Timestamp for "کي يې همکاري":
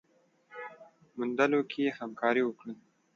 1.69-2.41